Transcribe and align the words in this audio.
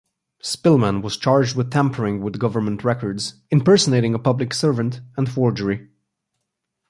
Spillman 0.41 1.03
was 1.03 1.15
charged 1.15 1.55
with 1.55 1.69
tampering 1.69 2.23
with 2.23 2.39
government 2.39 2.83
records, 2.83 3.35
impersonating 3.51 4.15
a 4.15 4.17
public 4.17 4.51
servant 4.51 4.99
and 5.15 5.29
forgery. 5.31 5.89